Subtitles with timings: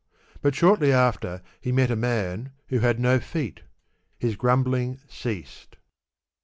[0.41, 3.59] But shortly after he met a maa who had no feet,
[4.19, 5.75] H is grumbl ing ceased.